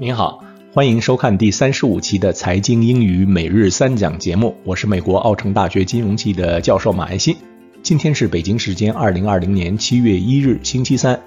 [0.00, 4.54] 您好，欢迎收看第三十五期的财经英语每日三讲节目。
[4.62, 7.36] 我是美国奥城大学金融系的教授马爱新。
[7.82, 11.20] 今天是北京时间二零二零年七月一日，星期三。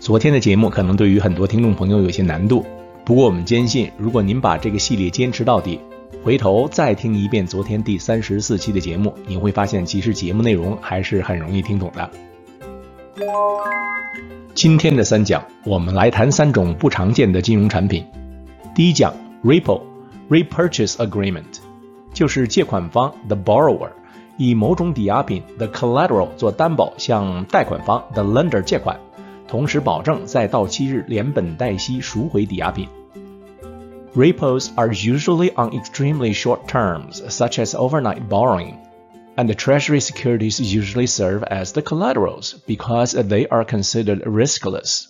[0.00, 2.66] 昨天的节目可能对于很多听众朋友有些难度，
[3.04, 5.78] 不过我们坚信，如果您把这个系列坚持到底，
[6.24, 12.10] 回头再听一遍昨天第三十四期的节目，你会发现其实节目内容还是很容易听懂的。
[14.54, 18.06] 今天的三讲，我们来谈三种不常见的金融产品。
[18.74, 21.58] 第一讲，repo（repurchase agreement）
[22.12, 23.90] 就是借款方 the borrower
[24.36, 28.96] 以某种抵押品 the collateral 做担保向贷款方 the lender 借款，
[29.48, 32.88] 同时保证在到期日连本带息赎回抵押品。
[34.14, 38.74] Repos are usually on extremely short terms, such as overnight borrowing
[39.40, 45.06] and treasury securities usually serve as the collaterals because they are considered riskless.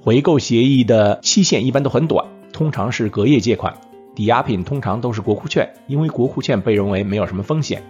[0.00, 3.74] 回购协议的期限一般都很短，通常是隔夜借款。
[4.14, 7.82] 抵押品通常都是国库券，因为国库券被认为没有什么风险。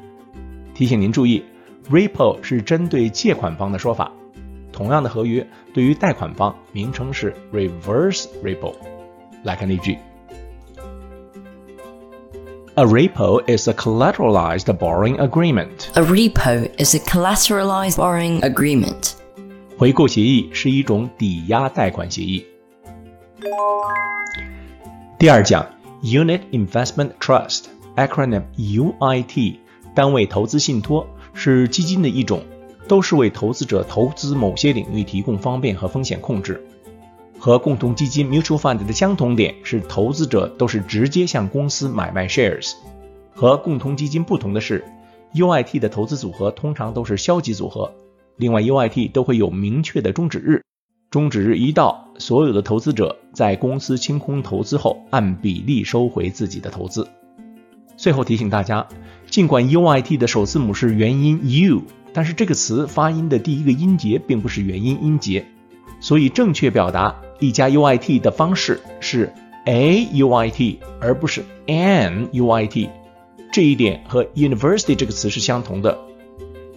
[0.75, 1.42] 提醒您注意
[1.91, 4.12] ，repo 是针对借款方的说法，
[4.72, 8.75] 同样的合约对于贷款方名称是 reverse repo。
[9.43, 9.98] 来看例句。
[12.78, 15.89] A repo is a collateralized borrowing agreement.
[15.94, 19.14] A repo is a collateralized borrowing agreement.
[19.78, 22.45] 回购协议是一种抵押贷款协议。
[25.19, 25.66] 第二讲，
[26.02, 29.58] Unit Investment Trust（acronym UIT）
[29.94, 32.44] 单位投资信托是基金的一种，
[32.88, 36.66] 都是为投资者投资某些领域提供方便和风险控制。
[37.39, 42.72] 和共同基金 mutual fund 的相同点是，投资者都是直接向公司买卖 shares。
[43.33, 44.84] 和共同基金不同的是
[45.34, 47.92] ，UIT 的投资组合通常都是消极组合。
[48.36, 50.62] 另外，UIT 都会有明确的终止日，
[51.11, 57.06] 终止日一到，所有的投资者在公司清空投资后，按比例收回自己的投资。
[57.97, 58.86] 最后提醒大家，
[59.31, 61.82] 尽管 UIT 的首字母是元音 U，
[62.12, 65.44] 但是这个词发音的第一个音节并不是元音音节，
[66.00, 67.14] 所以正确表达。
[67.41, 69.32] 一加 UIT 的方式是
[69.64, 72.88] a UIT，而不是 an UIT，
[73.53, 75.97] 这一点和 university 这个词是相同的。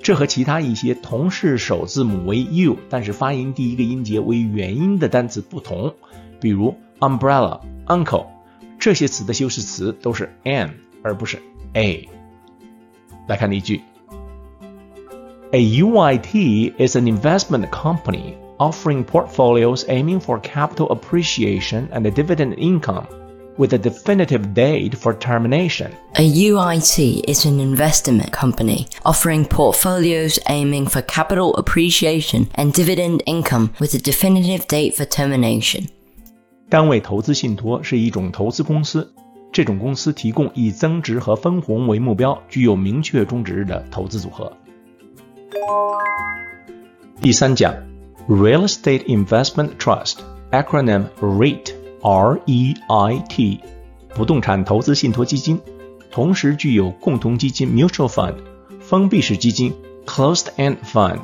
[0.03, 5.95] 这和其他一些同是首字母为 u，但是发音第一个音节为元音的单词不同，
[6.39, 8.27] 比如 umbrella、uncle
[8.77, 10.71] 这些词的修饰词都是 an
[11.03, 11.39] 而不是
[11.73, 12.07] a。
[13.27, 13.81] 来看例句
[15.51, 23.06] ：A UIT is an investment company offering portfolios aiming for capital appreciation and dividend income
[23.58, 25.90] with a definitive date for termination.
[26.14, 33.70] A UIT is an investment company offering portfolios aiming for capital appreciation and dividend income
[33.80, 35.86] with a definitive date for termination.
[36.68, 39.10] 单位投资信托是一种投资公司，
[39.52, 44.52] 这种公司提供以增值和分红为目标、具有明确终止日的投资组合。
[47.22, 47.74] 第三讲
[48.29, 50.19] Real Estate Investment Trust
[50.51, 51.73] acronym REIT
[52.03, 53.59] R-E-I-T
[54.09, 55.59] 不动产投资信托基金，
[56.11, 58.35] 同时具有共同基金 Mutual Fund
[58.79, 59.73] 封闭式基金
[60.05, 61.19] Closed End Fund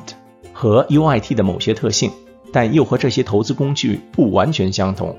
[0.52, 2.10] 和 UIT 的某些特性，
[2.52, 5.16] 但又和这些投资工具不完全相同。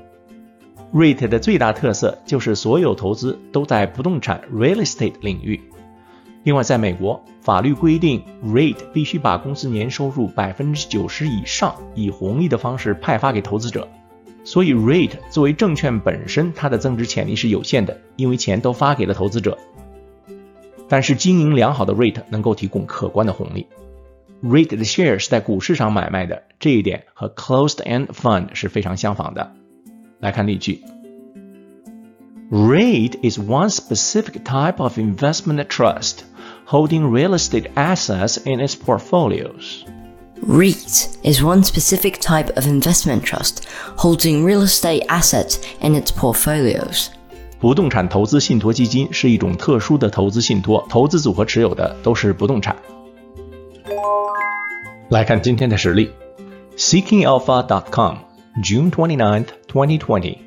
[0.92, 5.60] REIT 的最大特色就是所有投资都在不动产 Real Estate 领域。
[6.42, 13.86] 另外，在美国，法律规定，REIT 必须把公司年收入百分之九十以上以红利的方式派发给投资者。
[14.42, 19.58] 所以，REIT 作为证券本身，它的增值潜力是有限的，因为钱都发给了投资者。
[20.88, 23.66] 但是，经营良好的 REIT 能够提供可观的红利。
[24.42, 29.52] REIT 的 share 是在股市上买卖的，这一点和 closed-end fund 是非常相仿的。
[30.20, 30.82] 来看例句。
[32.51, 36.23] REIT is one specific type of investment trust
[36.65, 39.83] holding real estate assets in its portfolios.
[40.47, 43.65] REIT is one specific type of investment trust
[43.97, 47.09] holding real estate assets in its portfolios.
[47.59, 52.75] 不动产投资信托基金是一种特殊的投资信托，投资组合持有的都是不动产。
[55.09, 56.11] 来看今天的实例，
[56.77, 58.17] SeekingAlpha.com
[58.61, 60.37] June 29, 2020.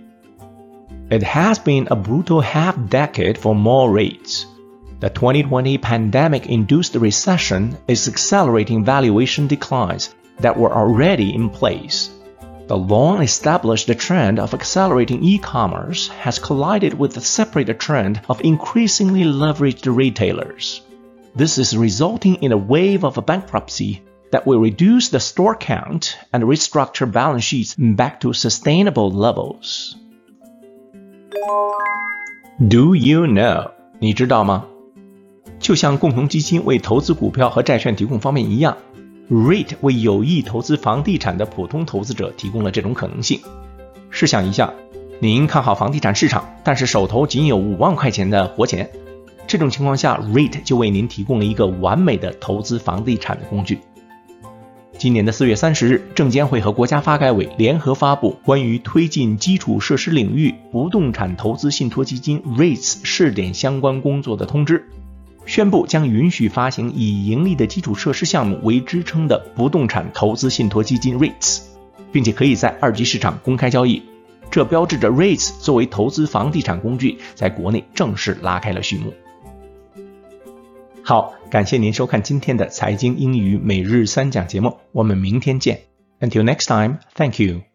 [1.14, 4.46] It has been a brutal half decade for mall REITs.
[5.00, 12.10] The 2020 pandemic induced recession is accelerating valuation declines that were already in place.
[12.66, 18.42] The long established trend of accelerating e commerce has collided with the separate trend of
[18.42, 20.82] increasingly leveraged retailers.
[21.36, 24.02] This is resulting in a wave of bankruptcy
[24.32, 29.96] that will reduce the store count and restructure balance sheets back to sustainable levels.
[32.70, 33.72] Do you know？
[34.00, 34.66] 你知道吗？
[35.60, 38.78] 就像共同基金为投资股票和债券提供方便一样
[39.30, 43.40] ，REIT 为有意投资房地产的普通投资者提供了这种可能性。
[44.10, 44.74] 试想一下，
[45.20, 48.90] 您看好房地产市场，但是手头仅有五万块钱的活钱，
[49.48, 53.80] 这种情况下，REIT 就为您提供了一个完美的投资房地产的工具。
[55.04, 64.88] 今年的四月三十日，证监会和国家发改委联合发布关于推进基础设施领域不动产投资信托基金 REITs 试点相关工作的通知，
[65.46, 71.64] 宣布将允许发行以盈利的基础设施项目为支撑的不动产投资信托基金 REITs，
[72.14, 74.02] 并且可以在二级市场公开交易。
[74.50, 79.14] 这标志着 REITs 作为投资房地产工具在国内正式拉开了序幕。
[81.06, 85.82] 好，感谢您收看今天的财经英语每日三讲节目，我们明天见。
[86.22, 87.73] Until next time, thank you.